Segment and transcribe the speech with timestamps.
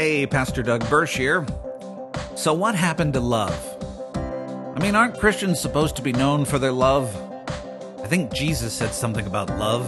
[0.00, 1.44] Hey, Pastor Doug Birch here.
[2.34, 3.52] So, what happened to love?
[4.74, 7.14] I mean, aren't Christians supposed to be known for their love?
[8.02, 9.86] I think Jesus said something about love.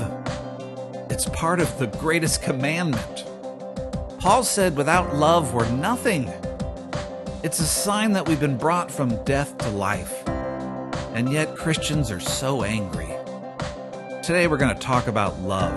[1.09, 3.25] It's part of the greatest commandment.
[4.19, 6.31] Paul said, without love, we're nothing.
[7.43, 10.29] It's a sign that we've been brought from death to life.
[11.15, 13.09] And yet, Christians are so angry.
[14.23, 15.73] Today, we're going to talk about love.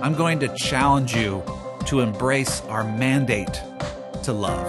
[0.00, 1.42] I'm going to challenge you
[1.86, 3.62] to embrace our mandate
[4.22, 4.66] to love.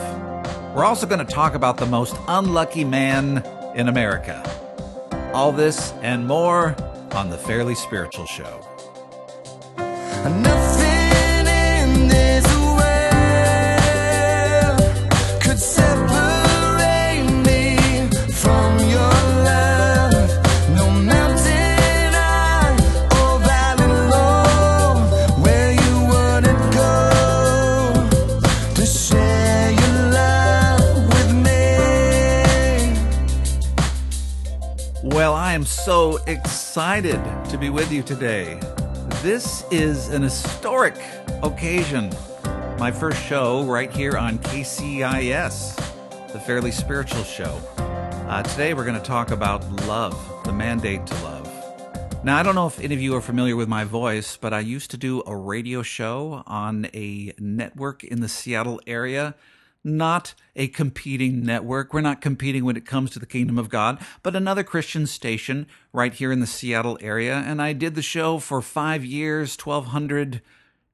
[0.75, 3.43] We're also going to talk about the most unlucky man
[3.75, 4.43] in America.
[5.33, 6.75] All this and more
[7.13, 8.61] on the Fairly Spiritual Show.
[9.77, 10.66] Nothing
[36.27, 38.59] excited to be with you today.
[39.21, 40.95] This is an historic
[41.41, 42.11] occasion.
[42.77, 45.77] My first show right here on KCIS,
[46.33, 47.61] the Fairly Spiritual Show.
[48.27, 51.37] Uh, today we're going to talk about love, the mandate to love.
[52.25, 54.59] Now, I don't know if any of you are familiar with my voice, but I
[54.59, 59.33] used to do a radio show on a network in the Seattle area
[59.83, 61.93] not a competing network.
[61.93, 65.67] We're not competing when it comes to the kingdom of God, but another Christian station
[65.93, 67.35] right here in the Seattle area.
[67.35, 70.41] And I did the show for five years, 1,200.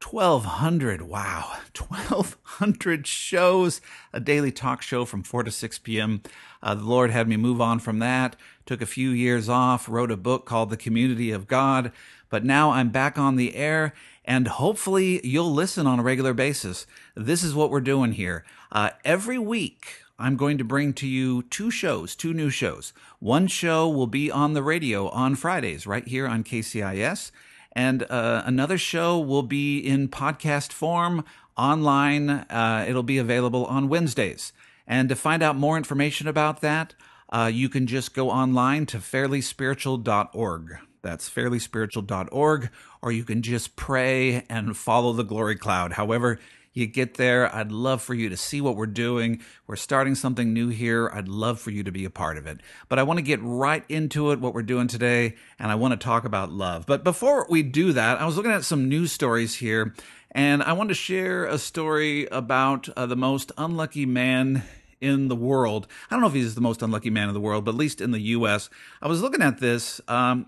[0.04, 3.80] 1200 wow 1200 shows
[4.12, 6.22] a daily talk show from 4 to 6 p.m
[6.62, 10.12] uh, the lord had me move on from that took a few years off wrote
[10.12, 11.90] a book called the community of god
[12.30, 13.94] but now i'm back on the air
[14.26, 16.86] and hopefully you'll listen on a regular basis
[17.16, 21.42] this is what we're doing here uh, every week I'm going to bring to you
[21.44, 22.94] two shows, two new shows.
[23.20, 27.32] One show will be on the radio on Fridays, right here on KCIS.
[27.74, 31.26] And uh, another show will be in podcast form
[31.58, 32.30] online.
[32.30, 34.54] Uh, it'll be available on Wednesdays.
[34.86, 36.94] And to find out more information about that,
[37.30, 40.78] uh, you can just go online to fairlyspiritual.org.
[41.04, 42.70] That's fairlyspiritual.org,
[43.02, 45.94] or you can just pray and follow the glory cloud.
[45.94, 46.40] However,
[46.74, 47.54] you get there.
[47.56, 49.42] I'd love for you to see what we're doing.
[49.68, 51.12] We're starting something new here.
[51.14, 52.62] I'd love for you to be a part of it.
[52.90, 55.92] But I want to get right into it, what we're doing today, and I want
[55.92, 56.86] to talk about love.
[56.88, 59.94] But before we do that, I was looking at some news stories here,
[60.32, 64.64] and I want to share a story about uh, the most unlucky man
[65.04, 65.86] in the world.
[66.10, 68.00] I don't know if he's the most unlucky man in the world, but at least
[68.00, 68.70] in the U.S.
[69.02, 70.00] I was looking at this.
[70.08, 70.48] Um,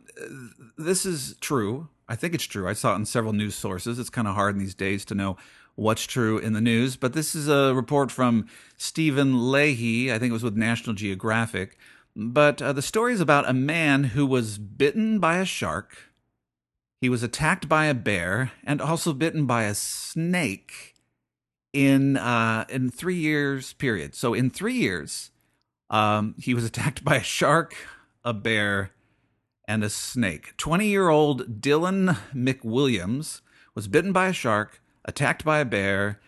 [0.77, 1.89] this is true.
[2.07, 2.67] I think it's true.
[2.67, 3.99] I saw it in several news sources.
[3.99, 5.37] It's kind of hard in these days to know
[5.75, 6.95] what's true in the news.
[6.95, 10.11] But this is a report from Stephen Leahy.
[10.11, 11.77] I think it was with National Geographic.
[12.15, 15.97] But uh, the story is about a man who was bitten by a shark.
[17.01, 20.94] He was attacked by a bear and also bitten by a snake
[21.75, 24.15] in uh, in three years period.
[24.15, 25.31] So in three years,
[25.89, 27.75] um, he was attacked by a shark,
[28.23, 28.91] a bear,
[29.67, 30.55] and a snake.
[30.57, 33.41] Twenty year old Dylan McWilliams
[33.75, 36.21] was bitten by a shark, attacked by a bear,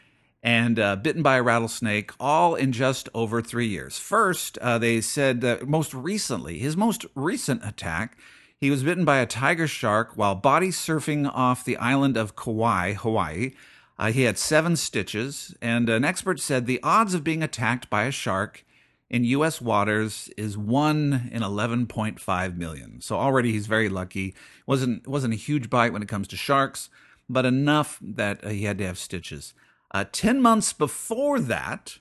[0.43, 3.97] and uh, bitten by a rattlesnake, all in just over three years.
[3.97, 8.17] First, uh, they said most recently, his most recent attack,
[8.59, 12.93] he was bitten by a tiger shark while body surfing off the island of Kauai,
[12.93, 13.51] Hawaii.
[13.99, 18.03] Uh, he had seven stitches, and an expert said the odds of being attacked by
[18.03, 18.63] a shark
[19.09, 19.59] in U.S.
[19.61, 23.01] waters is one in 11.5 million.
[23.01, 24.35] So already he's very lucky.
[24.65, 26.89] wasn't wasn't a huge bite when it comes to sharks
[27.29, 29.53] but enough that uh, he had to have stitches.
[29.93, 31.97] Uh, 10 months before that,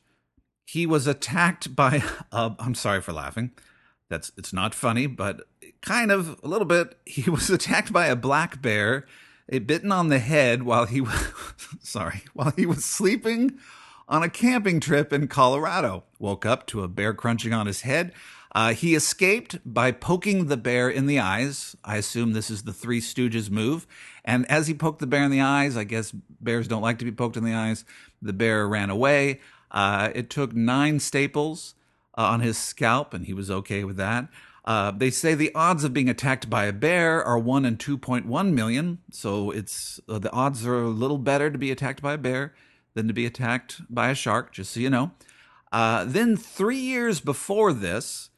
[0.66, 2.02] he was attacked by,
[2.32, 3.52] uh, I'm sorry for laughing.
[4.08, 5.42] That's, it's not funny, but
[5.82, 6.98] kind of a little bit.
[7.04, 9.06] He was attacked by a black bear,
[9.48, 11.04] it bitten on the head while he
[11.80, 13.58] sorry, while he was sleeping
[14.08, 16.04] on a camping trip in Colorado.
[16.18, 18.12] Woke up to a bear crunching on his head.
[18.52, 21.76] Uh, he escaped by poking the bear in the eyes.
[21.84, 23.86] I assume this is the Three Stooges move.
[24.24, 27.04] And as he poked the bear in the eyes, I guess bears don't like to
[27.04, 27.84] be poked in the eyes,
[28.22, 29.40] the bear ran away.
[29.70, 31.74] Uh, it took nine staples
[32.16, 34.28] uh, on his scalp, and he was okay with that.
[34.66, 38.52] Uh, they say the odds of being attacked by a bear are 1 in 2.1
[38.52, 38.98] million.
[39.12, 42.52] So it's uh, the odds are a little better to be attacked by a bear
[42.94, 45.12] than to be attacked by a shark, just so you know.
[45.70, 48.30] Uh, then, three years before this,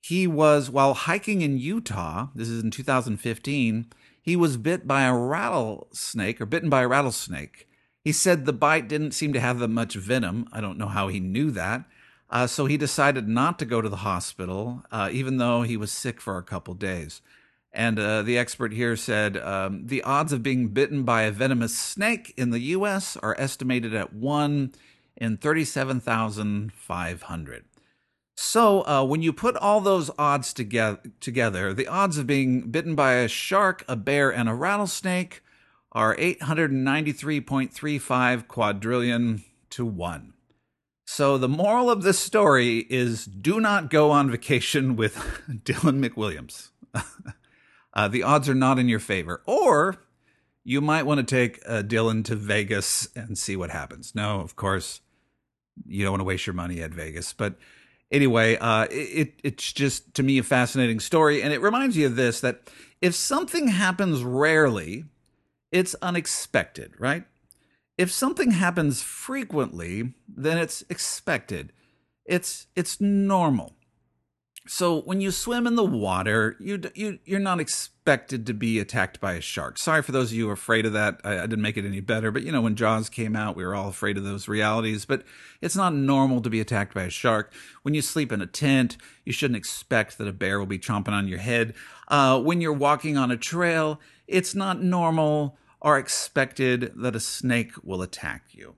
[0.00, 3.86] he was, while hiking in Utah, this is in 2015,
[4.20, 7.66] he was bit by a rattlesnake or bitten by a rattlesnake.
[8.04, 10.48] He said the bite didn't seem to have that much venom.
[10.52, 11.84] I don't know how he knew that.
[12.32, 15.92] Uh, so he decided not to go to the hospital, uh, even though he was
[15.92, 17.20] sick for a couple days.
[17.74, 21.78] And uh, the expert here said um, the odds of being bitten by a venomous
[21.78, 23.18] snake in the U.S.
[23.18, 24.72] are estimated at 1
[25.18, 27.64] in 37,500.
[28.34, 33.12] So uh, when you put all those odds together, the odds of being bitten by
[33.14, 35.42] a shark, a bear, and a rattlesnake
[35.92, 40.31] are 893.35 quadrillion to 1.
[41.14, 45.14] So the moral of this story is do not go on vacation with
[45.46, 46.70] Dylan McWilliams.
[47.92, 49.42] uh, the odds are not in your favor.
[49.44, 49.96] Or
[50.64, 54.14] you might want to take uh, Dylan to Vegas and see what happens.
[54.14, 55.02] No, of course,
[55.86, 57.34] you don't want to waste your money at Vegas.
[57.34, 57.56] But
[58.10, 61.42] anyway, uh, it, it's just to me a fascinating story.
[61.42, 62.70] And it reminds you of this that
[63.02, 65.04] if something happens rarely,
[65.70, 67.24] it's unexpected, right?
[67.98, 71.72] If something happens frequently, then it's expected.
[72.24, 73.74] It's it's normal.
[74.68, 79.20] So when you swim in the water, you you you're not expected to be attacked
[79.20, 79.76] by a shark.
[79.76, 81.20] Sorry for those of you afraid of that.
[81.24, 83.64] I, I, didn't make it any better, but you know when Jaws came out, we
[83.64, 85.04] were all afraid of those realities.
[85.04, 85.24] But
[85.60, 87.52] it's not normal to be attacked by a shark.
[87.82, 91.08] When you sleep in a tent, you shouldn't expect that a bear will be chomping
[91.08, 91.74] on your head.
[92.06, 97.72] Uh, when you're walking on a trail, it's not normal or expected that a snake
[97.82, 98.76] will attack you.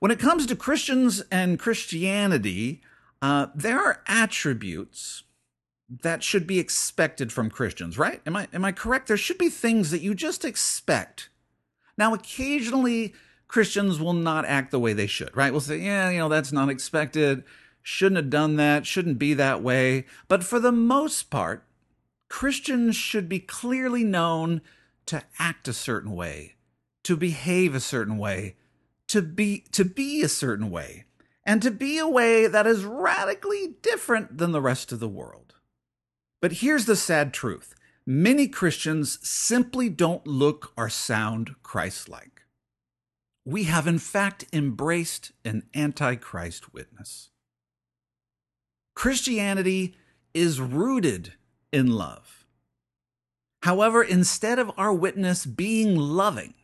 [0.00, 2.82] When it comes to Christians and Christianity,
[3.22, 5.22] uh, there are attributes
[5.88, 8.20] that should be expected from Christians, right?
[8.26, 9.06] Am I am I correct?
[9.06, 11.28] There should be things that you just expect.
[11.96, 13.14] Now, occasionally
[13.46, 15.52] Christians will not act the way they should, right?
[15.52, 17.44] We'll say, yeah, you know, that's not expected.
[17.82, 18.86] Shouldn't have done that.
[18.86, 20.06] Shouldn't be that way.
[20.28, 21.64] But for the most part,
[22.28, 24.60] Christians should be clearly known
[25.06, 26.56] to act a certain way,
[27.04, 28.56] to behave a certain way,
[29.08, 31.04] to be to be a certain way
[31.44, 35.54] and to be a way that is radically different than the rest of the world.
[36.42, 37.74] But here's the sad truth
[38.06, 42.42] many Christians simply don't look or sound Christ like.
[43.44, 47.30] We have, in fact, embraced an antichrist witness.
[48.94, 49.96] Christianity
[50.34, 51.34] is rooted
[51.72, 52.45] in love.
[53.62, 56.54] However, instead of our witness being loving,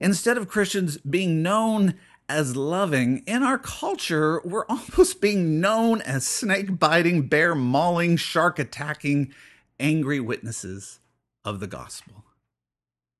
[0.00, 1.94] instead of Christians being known
[2.28, 8.58] as loving, in our culture, we're almost being known as snake biting, bear mauling, shark
[8.58, 9.32] attacking,
[9.78, 11.00] angry witnesses
[11.44, 12.24] of the gospel.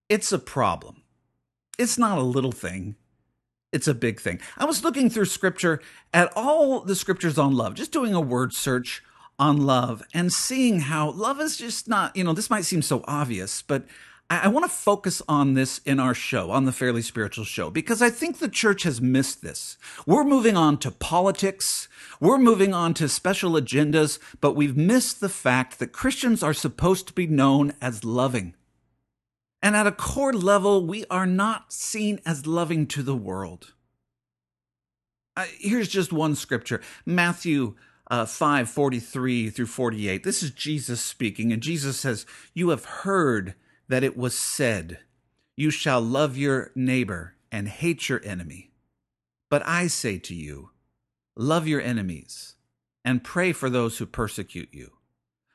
[0.08, 1.02] It's a problem.
[1.78, 2.96] It's not a little thing,
[3.72, 4.40] it's a big thing.
[4.56, 5.82] I was looking through scripture
[6.14, 9.02] at all the scriptures on love, just doing a word search
[9.38, 13.04] on love and seeing how love is just not, you know, this might seem so
[13.06, 13.84] obvious, but
[14.28, 18.02] I, want to focus on this in our show, on the Fairly Spiritual Show, because
[18.02, 19.76] I think the church has missed this.
[20.04, 21.88] We're moving on to politics,
[22.18, 27.06] we're moving on to special agendas, but we've missed the fact that Christians are supposed
[27.06, 28.54] to be known as loving.
[29.62, 33.74] And at a core level, we are not seen as loving to the world.
[35.36, 37.74] Uh, here's just one scripture Matthew
[38.10, 40.22] uh, 5 43 through 48.
[40.24, 43.54] This is Jesus speaking, and Jesus says, You have heard
[43.88, 45.00] that it was said,
[45.56, 48.70] You shall love your neighbor and hate your enemy.
[49.48, 50.70] But I say to you,
[51.36, 52.54] love your enemies
[53.04, 54.92] and pray for those who persecute you,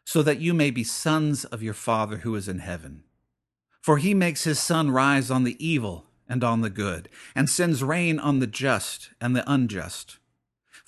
[0.06, 3.04] so that you may be sons of your Father who is in heaven.
[3.82, 7.84] For he makes his sun rise on the evil and on the good, and sends
[7.84, 10.18] rain on the just and the unjust.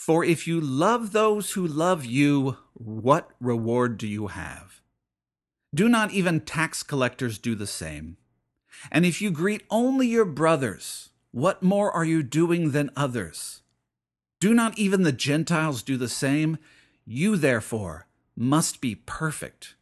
[0.05, 4.81] For if you love those who love you, what reward do you have?
[5.73, 8.17] Do not even tax collectors do the same?
[8.91, 13.61] And if you greet only your brothers, what more are you doing than others?
[14.41, 16.57] Do not even the Gentiles do the same?
[17.05, 19.75] You, therefore, must be perfect,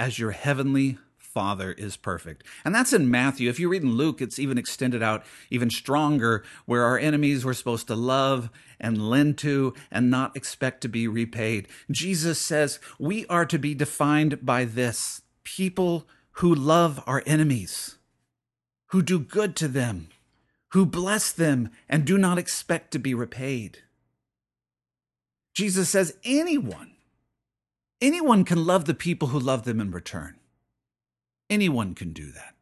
[0.00, 0.98] as your heavenly
[1.38, 2.42] Father is perfect.
[2.64, 3.48] And that's in Matthew.
[3.48, 7.54] If you read in Luke, it's even extended out even stronger, where our enemies were
[7.54, 11.68] supposed to love and lend to and not expect to be repaid.
[11.92, 17.98] Jesus says we are to be defined by this people who love our enemies,
[18.86, 20.08] who do good to them,
[20.72, 23.78] who bless them and do not expect to be repaid.
[25.54, 26.96] Jesus says anyone,
[28.00, 30.34] anyone can love the people who love them in return.
[31.50, 32.54] Anyone can do that.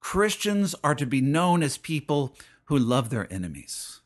[0.00, 2.34] Christians are to be known as people
[2.64, 4.00] who love their enemies.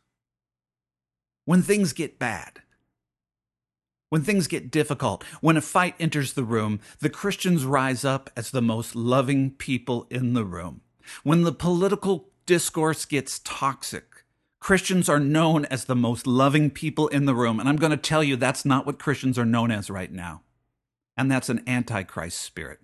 [1.45, 2.63] When things get bad,
[4.09, 8.51] when things get difficult, when a fight enters the room, the Christians rise up as
[8.51, 10.83] the most loving people in the room.
[11.23, 14.25] When the political discourse gets toxic.
[14.61, 17.61] Christians are known as the most loving people in the room.
[17.61, 20.43] And I'm going to tell you that's not what Christians are known as right now.
[21.17, 22.81] And that's an antichrist spirit.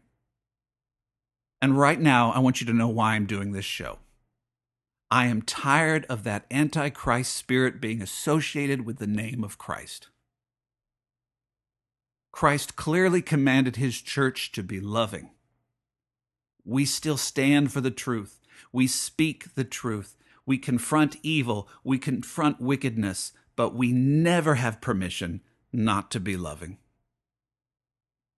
[1.63, 3.99] And right now, I want you to know why I'm doing this show.
[5.11, 10.09] I am tired of that antichrist spirit being associated with the name of Christ.
[12.33, 15.31] Christ clearly commanded his church to be loving.
[16.65, 18.41] We still stand for the truth.
[18.73, 20.17] We speak the truth.
[20.47, 21.69] We confront evil.
[21.83, 25.41] We confront wickedness, but we never have permission
[25.73, 26.79] not to be loving.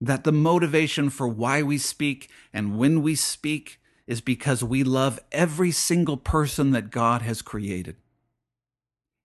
[0.02, 5.20] That the motivation for why we speak and when we speak is because we love
[5.30, 7.94] every single person that God has created.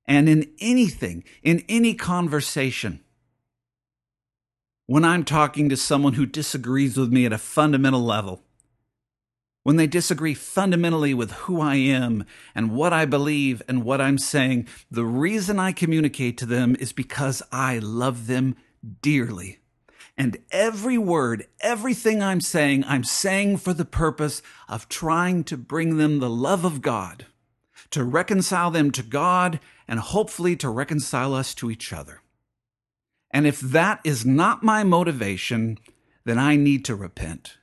[0.06, 3.00] And in anything, in any conversation,
[4.86, 8.44] when I'm talking to someone who disagrees with me at a fundamental level,
[9.64, 14.20] when they disagree fundamentally with who I am and what I believe and what I'm
[14.20, 18.56] saying, the reason I communicate to them is because I love them
[19.02, 19.58] dearly.
[20.18, 25.98] And every word, everything I'm saying, I'm saying for the purpose of trying to bring
[25.98, 27.28] them the love of God,
[27.92, 32.22] to reconcile them to God, and hopefully to reconcile us to each other.
[33.30, 35.78] And if that is not my motivation,
[36.26, 37.58] then I need to repent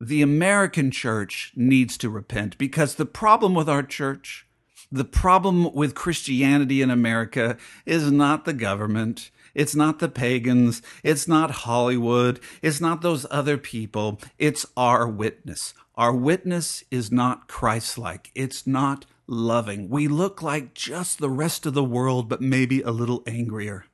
[0.00, 4.46] the American church needs to repent because the problem with our church,
[4.90, 7.56] the problem with Christianity in America
[7.86, 9.30] is not the government.
[9.54, 10.82] It's not the pagans.
[11.02, 12.40] It's not Hollywood.
[12.62, 14.20] It's not those other people.
[14.38, 15.74] It's our witness.
[15.94, 18.32] Our witness is not Christ like.
[18.34, 19.88] It's not loving.
[19.88, 23.86] We look like just the rest of the world, but maybe a little angrier.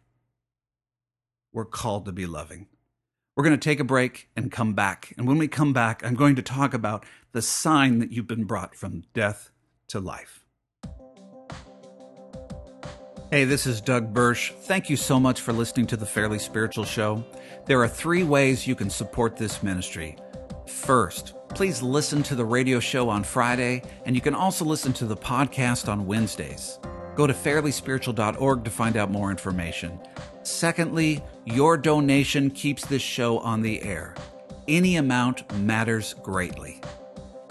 [1.52, 2.68] We're called to be loving.
[3.36, 5.14] We're going to take a break and come back.
[5.16, 8.44] And when we come back, I'm going to talk about the sign that you've been
[8.44, 9.50] brought from death
[9.88, 10.39] to life.
[13.30, 14.52] Hey, this is Doug Burch.
[14.62, 17.24] Thank you so much for listening to the Fairly Spiritual Show.
[17.64, 20.16] There are three ways you can support this ministry.
[20.66, 25.06] First, please listen to the radio show on Friday, and you can also listen to
[25.06, 26.80] the podcast on Wednesdays.
[27.14, 30.00] Go to fairlyspiritual.org to find out more information.
[30.42, 34.16] Secondly, your donation keeps this show on the air.
[34.66, 36.80] Any amount matters greatly.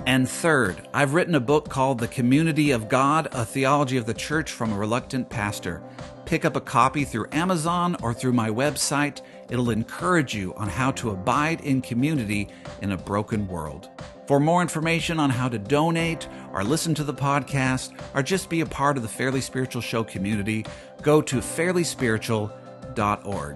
[0.06, 4.14] And third, I've written a book called The Community of God A Theology of the
[4.14, 5.82] Church from a Reluctant Pastor.
[6.26, 9.22] Pick up a copy through Amazon or through my website.
[9.50, 12.50] It'll encourage you on how to abide in community
[12.82, 13.90] in a broken world.
[14.28, 18.62] For more information on how to donate or listen to the podcast or just be
[18.62, 20.66] a part of the Fairly Spiritual Show community,
[21.02, 23.56] go to fairlyspiritual.org.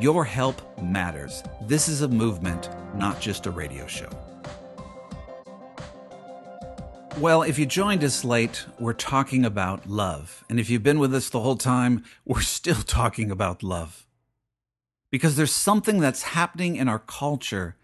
[0.00, 1.42] Your help matters.
[1.62, 4.27] This is a movement, not just a radio show.
[7.20, 10.44] Well, if you joined us late, we're talking about love.
[10.48, 14.06] And if you've been with us the whole time, we're still talking about love.
[15.10, 17.74] Because there's something that's happening in our culture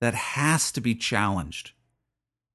[0.00, 1.70] that has to be challenged.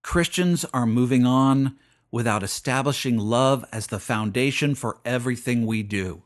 [0.03, 1.77] Christians are moving on
[2.11, 6.23] without establishing love as the foundation for everything we do.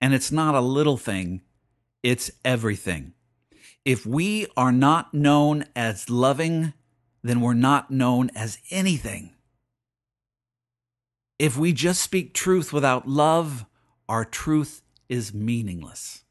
[0.00, 1.42] And it's not a little thing,
[2.04, 3.14] it's everything.
[3.84, 6.72] If we are not known as loving,
[7.22, 9.34] then we're not known as anything.
[11.38, 13.64] If we just speak truth without love,
[14.08, 16.24] our truth is meaningless.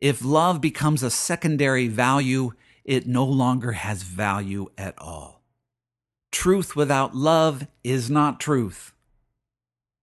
[0.00, 2.52] If love becomes a secondary value,
[2.84, 5.42] it no longer has value at all.
[6.30, 8.92] Truth without love is not truth.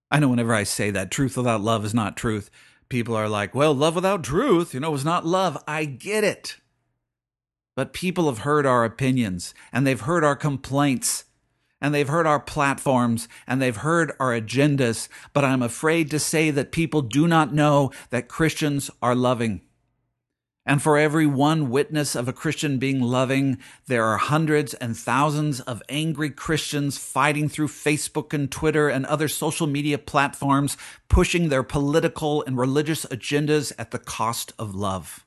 [0.10, 2.50] I know whenever I say that, truth without love is not truth,
[2.89, 5.62] people are like, well, love without truth, you know, is not love.
[5.67, 6.57] I get it.
[7.75, 11.25] But people have heard our opinions and they've heard our complaints
[11.81, 15.07] and they've heard our platforms and they've heard our agendas.
[15.33, 19.61] But I'm afraid to say that people do not know that Christians are loving.
[20.63, 25.59] And for every one witness of a Christian being loving, there are hundreds and thousands
[25.59, 30.77] of angry Christians fighting through Facebook and Twitter and other social media platforms,
[31.09, 35.25] pushing their political and religious agendas at the cost of love.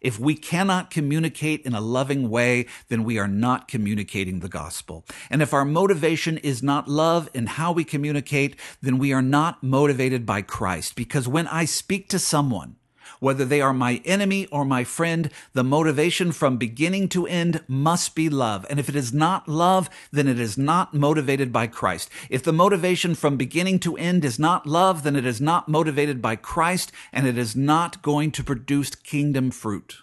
[0.00, 5.04] If we cannot communicate in a loving way, then we are not communicating the gospel.
[5.28, 9.62] And if our motivation is not love in how we communicate, then we are not
[9.62, 10.96] motivated by Christ.
[10.96, 12.76] Because when I speak to someone,
[13.18, 18.14] whether they are my enemy or my friend, the motivation from beginning to end must
[18.14, 18.64] be love.
[18.70, 22.08] And if it is not love, then it is not motivated by Christ.
[22.28, 26.22] If the motivation from beginning to end is not love, then it is not motivated
[26.22, 29.98] by Christ and it is not going to produce kingdom fruit.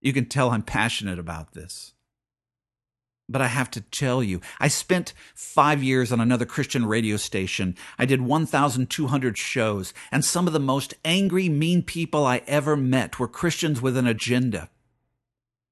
[0.00, 1.94] You can tell I'm passionate about this.
[3.28, 7.74] But I have to tell you, I spent five years on another Christian radio station.
[7.98, 13.18] I did 1,200 shows, and some of the most angry, mean people I ever met
[13.18, 14.70] were Christians with an agenda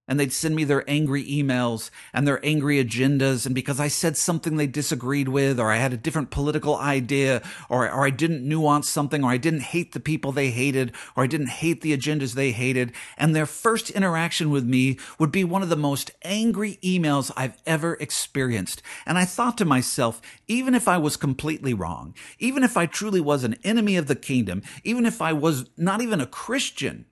[0.06, 3.46] and they'd send me their angry emails and their angry agendas.
[3.46, 7.42] And because I said something they disagreed with, or I had a different political idea,
[7.68, 11.24] or, or I didn't nuance something, or I didn't hate the people they hated, or
[11.24, 12.92] I didn't hate the agendas they hated.
[13.16, 17.56] And their first interaction with me would be one of the most angry emails I've
[17.66, 18.82] ever experienced.
[19.06, 23.20] And I thought to myself, even if I was completely wrong, even if I truly
[23.20, 27.06] was an enemy of the kingdom, even if I was not even a Christian,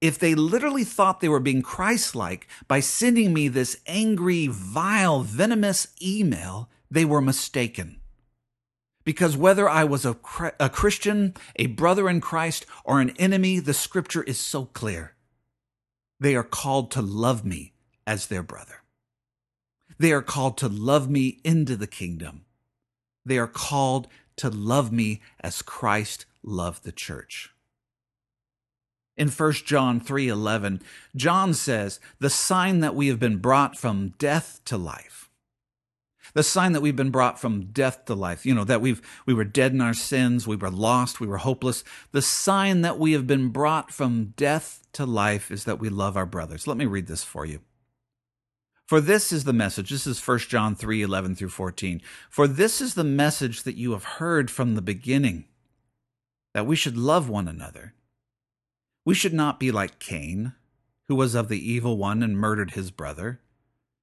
[0.00, 5.22] if they literally thought they were being Christ like by sending me this angry, vile,
[5.22, 8.00] venomous email, they were mistaken.
[9.04, 10.16] Because whether I was a,
[10.58, 15.14] a Christian, a brother in Christ, or an enemy, the scripture is so clear.
[16.18, 17.72] They are called to love me
[18.06, 18.82] as their brother.
[19.98, 22.44] They are called to love me into the kingdom.
[23.24, 27.55] They are called to love me as Christ loved the church
[29.16, 30.82] in 1 John 3:11,
[31.14, 35.30] John says, "The sign that we have been brought from death to life."
[36.34, 39.32] The sign that we've been brought from death to life, you know, that we've we
[39.32, 41.82] were dead in our sins, we were lost, we were hopeless.
[42.12, 46.16] The sign that we have been brought from death to life is that we love
[46.16, 46.66] our brothers.
[46.66, 47.60] Let me read this for you.
[48.86, 49.90] For this is the message.
[49.90, 52.02] This is 1 John 3 11 through 14.
[52.28, 55.46] For this is the message that you have heard from the beginning,
[56.54, 57.94] that we should love one another.
[59.06, 60.54] We should not be like Cain,
[61.06, 63.40] who was of the evil one and murdered his brother.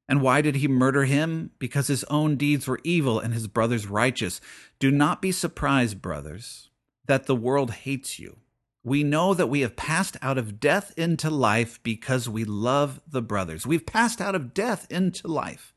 [0.08, 1.52] And why did he murder him?
[1.60, 4.40] Because his own deeds were evil and his brother's righteous.
[4.80, 6.70] Do not be surprised, brothers,
[7.06, 8.38] that the world hates you.
[8.82, 13.22] We know that we have passed out of death into life because we love the
[13.22, 13.68] brothers.
[13.68, 15.74] We've passed out of death into life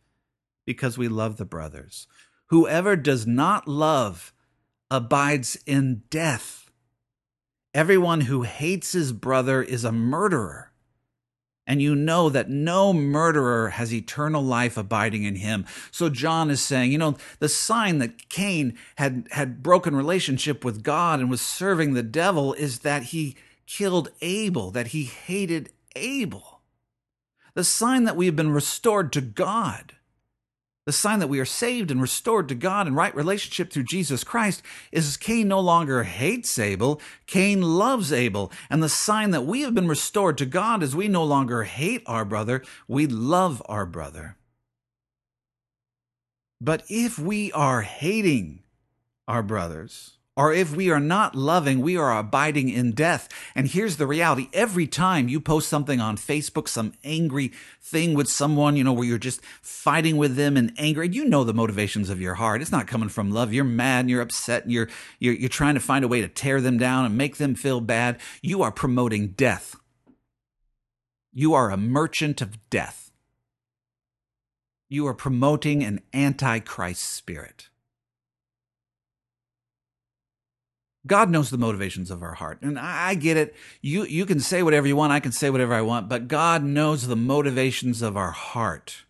[0.65, 2.07] because we love the brothers.
[2.51, 4.33] Whoever does not love
[4.89, 6.66] abides in death.
[7.77, 10.73] Everyone who hates his brother is a murderer.
[11.67, 15.67] And you know that no murderer has eternal life abiding in him.
[15.91, 20.83] So John is saying, you know, the sign that Cain had, had broken relationship with
[20.83, 23.37] God and was serving the devil is that he
[23.67, 26.63] killed Abel, that he hated Abel.
[27.53, 29.93] The sign that we have been restored to God
[30.87, 34.23] the sign that we are saved and restored to God in right relationship through Jesus
[34.23, 38.53] Christ is Cain no longer hates Abel, Cain loves Abel.
[38.71, 42.05] And the sign that we have been restored to God is we no longer hate
[42.07, 44.37] our brother, we love our brother.
[46.61, 48.63] But if we are hating
[49.27, 53.27] our brothers, or if we are not loving, we are abiding in death.
[53.55, 54.49] And here's the reality.
[54.53, 59.07] Every time you post something on Facebook, some angry thing with someone, you know, where
[59.07, 62.61] you're just fighting with them and angry, you know the motivations of your heart.
[62.61, 63.55] It's not coming from love.
[63.55, 66.29] You're mad and you're upset and you're, you're, you're trying to find a way to
[66.29, 68.21] tear them down and make them feel bad.
[68.43, 69.75] You are promoting death.
[71.33, 73.11] You are a merchant of death.
[74.91, 77.69] You are promoting an antichrist spirit.
[81.07, 82.59] God knows the motivations of our heart.
[82.63, 83.55] And I, get it.
[83.81, 85.13] You, you can say whatever you want.
[85.13, 89.05] I can say whatever I want, but God knows the motivations of our heart.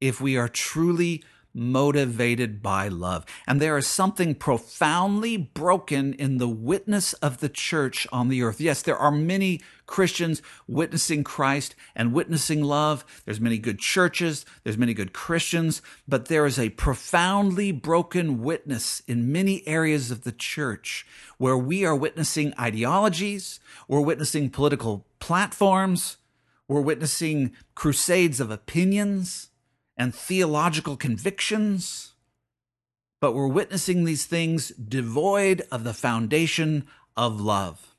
[0.00, 3.24] If we are truly motivated by love.
[3.46, 8.60] And there is something profoundly broken in the witness of the church on the earth.
[8.60, 13.04] Yes, there are many Christians witnessing Christ and witnessing love.
[13.24, 19.02] There's many good churches, there's many good Christians, but there is a profoundly broken witness
[19.08, 21.06] in many areas of the church
[21.38, 26.18] where we are witnessing ideologies, we're witnessing political platforms,
[26.68, 29.47] we're witnessing crusades of opinions
[29.98, 32.12] and theological convictions,
[33.20, 37.96] but we're witnessing these things devoid of the foundation of love.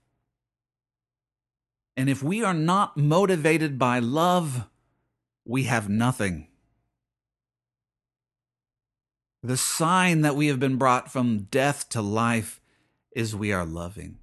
[1.98, 4.70] And if we are not motivated by love,
[5.46, 6.48] we have nothing.
[9.44, 12.62] The sign that we have been brought from death to life
[13.14, 14.20] is we are loving.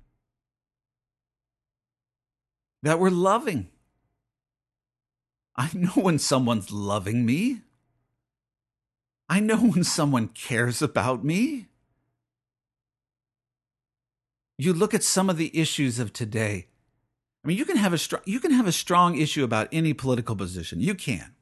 [2.82, 3.68] That we're loving.
[5.56, 7.62] I know when someone's loving me.
[9.28, 11.66] I know when someone cares about me.
[14.58, 16.68] You look at some of the issues of today.
[17.44, 19.92] I mean, you can have a strong you can have a strong issue about any
[19.92, 20.80] political position.
[20.80, 21.34] You can.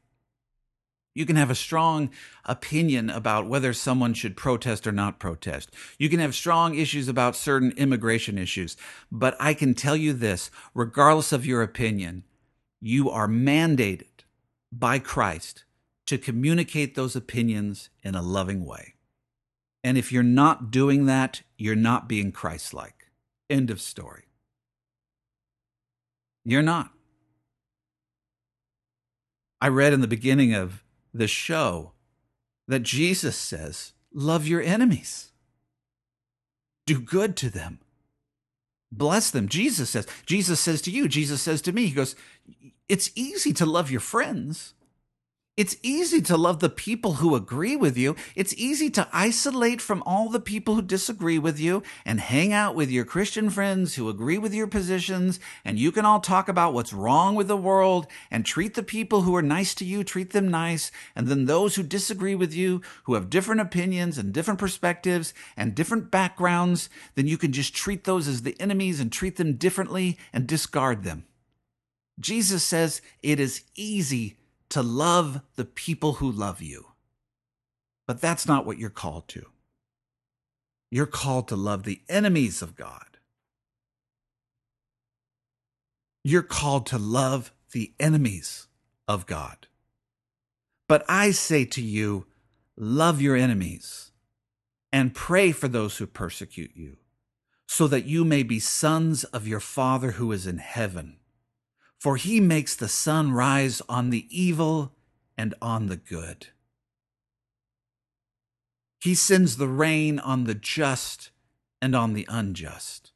[1.15, 2.11] You can have a strong
[2.45, 5.71] opinion about whether someone should protest or not protest.
[5.97, 8.77] You can have strong issues about certain immigration issues.
[9.13, 12.25] But I can tell you this, regardless of your opinion,
[12.81, 14.25] you are mandated
[14.73, 15.65] by Christ
[16.07, 18.95] to communicate those opinions in a loving way.
[19.83, 23.11] And if you're not doing that, you're not being Christ like.
[23.51, 24.25] End of story.
[26.45, 26.91] You're not.
[29.61, 31.93] I read in the beginning of the show
[32.69, 35.33] that Jesus says, Love your enemies,
[36.87, 37.81] do good to them,
[38.93, 39.49] bless them.
[39.49, 42.15] Jesus says, Jesus says to you, Jesus says to me, He goes,
[42.89, 44.75] It's easy to love your friends.
[45.57, 48.17] It's easy to love the people who agree with you.
[48.35, 52.75] It's easy to isolate from all the people who disagree with you and hang out
[52.75, 55.39] with your Christian friends who agree with your positions.
[55.65, 59.23] And you can all talk about what's wrong with the world and treat the people
[59.23, 60.91] who are nice to you, treat them nice.
[61.15, 65.73] And then those who disagree with you, who have different opinions and different perspectives and
[65.73, 70.19] different backgrounds, then you can just treat those as the enemies and treat them differently
[70.33, 71.27] and discard them.
[72.19, 74.37] Jesus says it is easy
[74.75, 76.87] to love the people who love you.
[78.09, 79.47] But that's not what you're called to.
[80.91, 83.19] You're called to love the enemies of God.
[86.25, 88.67] You're called to love the enemies
[89.07, 89.69] of God.
[90.89, 92.27] But I say to you,
[92.77, 94.11] love your enemies
[94.93, 96.97] and pray for those who persecute you,
[97.69, 101.19] so that you may be sons of your Father who is in heaven.
[102.05, 104.93] For he makes the sun rise on the evil
[105.39, 106.49] and on the good.
[109.01, 111.31] He sends the rain on the just
[111.81, 113.13] and on the unjust.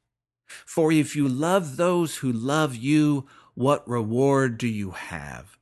[0.47, 5.59] For if you love those who love you, what reward do you have?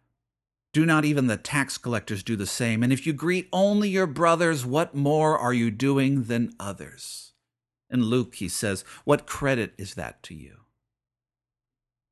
[0.73, 2.85] Do not even the tax collectors do the same?
[2.85, 7.33] And if you greet only your brothers, what more are you doing than others?
[7.91, 10.66] In Luke, he says, What credit is that to you?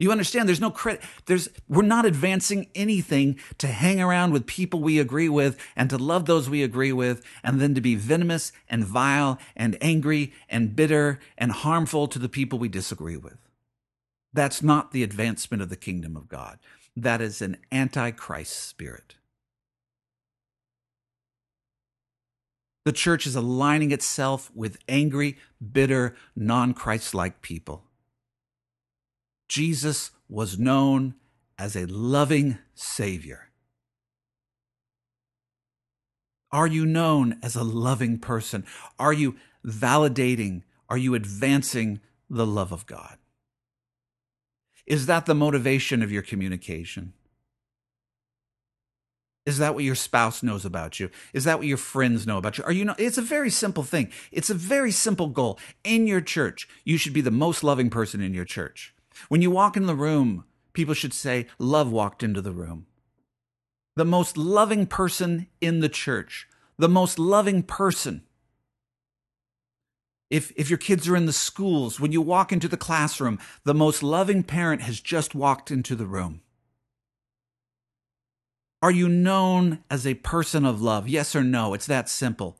[0.04, 1.00] You understand there's no credit.
[1.24, 5.96] There's we're not advancing anything to hang around with people we agree with and to
[5.96, 10.76] love those we agree with and then to be venomous and vile and angry and
[10.76, 13.38] bitter and harmful to the people we disagree with.
[14.30, 16.58] That's not the advancement of the kingdom of God.
[16.94, 19.14] That is an antichrist spirit.
[22.84, 25.38] The church is aligning itself with angry,
[25.72, 27.84] bitter, non Christ like people.
[29.54, 31.14] Jesus was known
[31.56, 33.50] as a loving Savior.
[36.50, 38.66] Are you known as a loving person?
[38.98, 40.62] Are you validating?
[40.88, 43.16] Are you advancing the love of God?
[44.86, 47.12] Is that the motivation of your communication?
[49.46, 51.10] Is that what your spouse knows about you?
[51.32, 52.64] Is that what your friends know about you?
[52.64, 54.10] Are you know it's a very simple thing.
[54.32, 55.60] It's a very simple goal.
[55.84, 58.93] In your church, you should be the most loving person in your church.
[59.28, 62.86] When you walk in the room, people should say, Love walked into the room.
[63.96, 66.48] The most loving person in the church,
[66.78, 68.24] the most loving person.
[70.30, 73.74] If, if your kids are in the schools, when you walk into the classroom, the
[73.74, 76.40] most loving parent has just walked into the room.
[78.82, 81.08] Are you known as a person of love?
[81.08, 81.72] Yes or no?
[81.72, 82.58] It's that simple.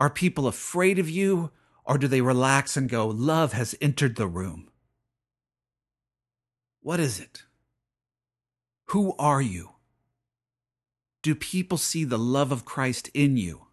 [0.00, 1.50] Are people afraid of you,
[1.84, 4.70] or do they relax and go, Love has entered the room?
[6.82, 7.44] What is it?
[8.86, 9.70] Who are you?
[11.22, 13.66] Do people see the love of Christ in you?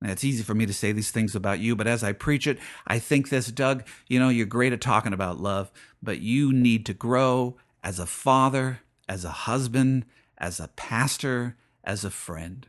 [0.00, 2.46] Now, it's easy for me to say these things about you, but as I preach
[2.46, 6.52] it, I think this, Doug, you know, you're great at talking about love, but you
[6.52, 10.04] need to grow as a father, as a husband,
[10.36, 12.68] as a pastor, as a friend.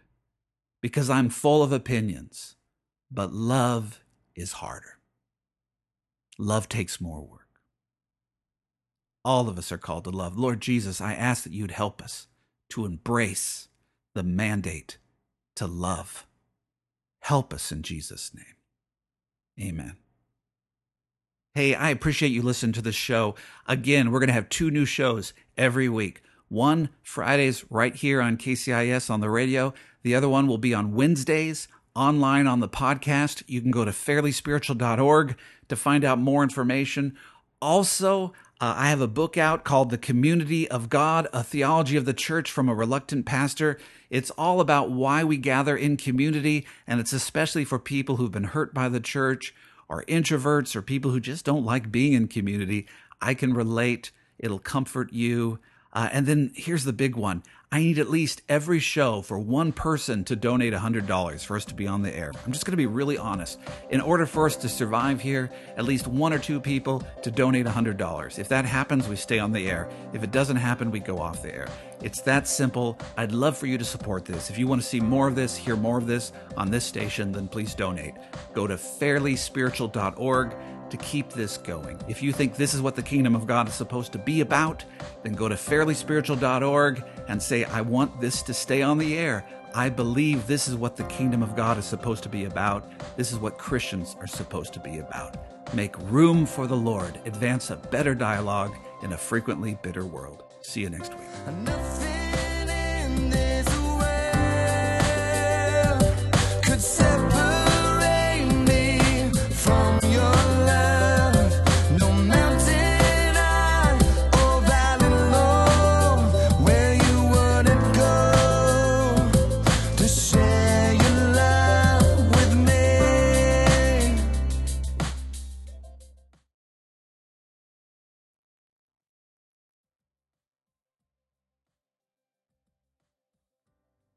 [0.82, 2.56] Because I'm full of opinions,
[3.12, 4.02] but love
[4.36, 4.98] is harder.
[6.40, 7.49] Love takes more work.
[9.26, 10.38] All of us are called to love.
[10.38, 12.28] Lord Jesus, I ask that you'd help us
[12.70, 13.68] to embrace
[14.16, 14.98] the mandate
[15.56, 16.26] to love.
[17.22, 19.70] Help us in Jesus' name.
[19.70, 19.98] Amen.
[21.54, 23.36] Hey, I appreciate you listening to this show.
[23.68, 26.22] Again, we're going to have two new shows every week.
[26.48, 29.74] One Fridays right here on KCIS on the radio.
[30.04, 33.44] The other one will be on Wednesdays online on the podcast.
[33.48, 37.18] You can go to fairlyspiritual.org to find out more information.
[37.62, 42.04] Also, uh, I have a book out called The Community of God, a theology of
[42.04, 43.80] the church from a reluctant pastor.
[44.10, 48.44] It's all about why we gather in community, and it's especially for people who've been
[48.46, 49.56] hurt by the church
[49.88, 52.86] or introverts or people who just don't like being in community.
[53.22, 54.12] I can relate.
[54.38, 55.60] It'll comfort you.
[55.94, 57.44] Uh, and then here's the big one.
[57.72, 61.76] I need at least every show for one person to donate $100 for us to
[61.76, 62.32] be on the air.
[62.44, 63.60] I'm just going to be really honest.
[63.92, 67.68] In order for us to survive here, at least one or two people to donate
[67.68, 68.40] $100.
[68.40, 69.88] If that happens, we stay on the air.
[70.14, 71.68] If it doesn't happen, we go off the air.
[72.02, 72.98] It's that simple.
[73.18, 74.50] I'd love for you to support this.
[74.50, 77.32] If you want to see more of this, hear more of this on this station,
[77.32, 78.16] then please donate.
[78.56, 80.56] Go to fairlyspiritual.org
[80.92, 82.00] to keep this going.
[82.08, 84.84] If you think this is what the kingdom of God is supposed to be about,
[85.24, 89.46] then go to fairlyspiritual.org and say, I want this to stay on the air.
[89.76, 92.92] I believe this is what the kingdom of God is supposed to be about.
[93.18, 95.38] This is what Christians are supposed to be about.
[95.76, 97.20] Make room for the Lord.
[97.26, 100.44] Advance a better dialogue in a frequently bitter world.
[100.62, 101.28] See you next week.